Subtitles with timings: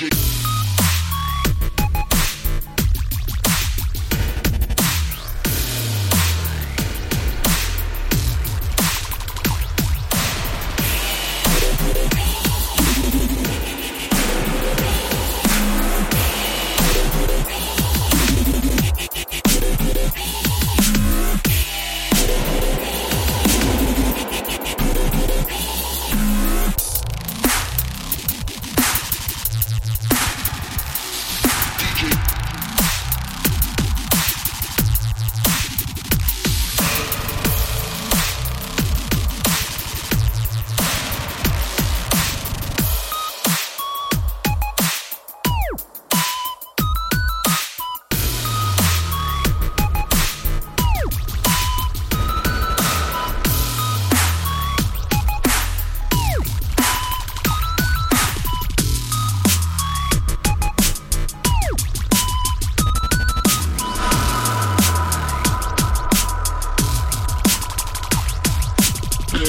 [0.00, 0.39] G.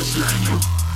[0.00, 0.89] Grimy.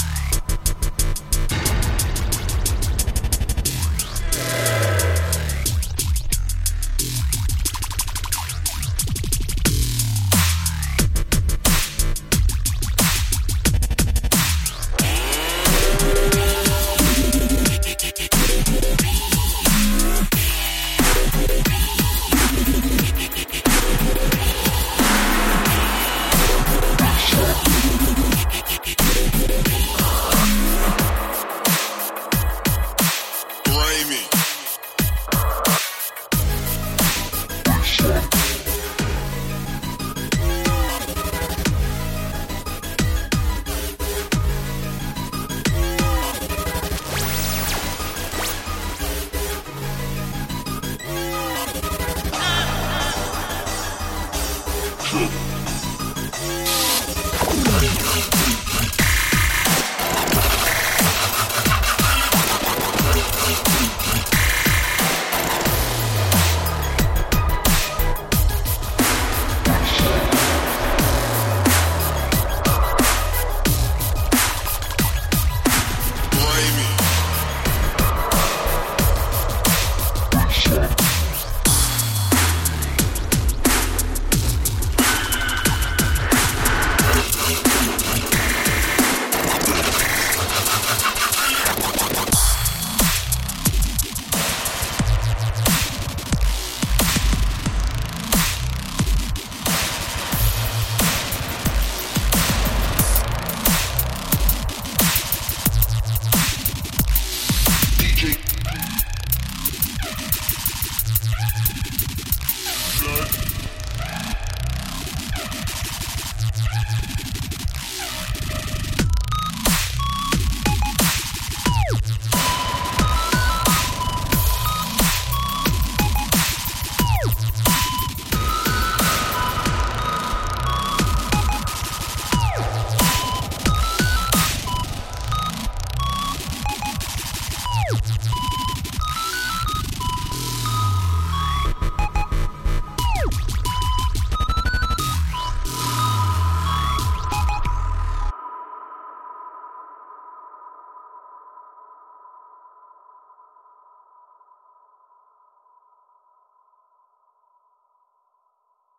[55.16, 55.43] Huh.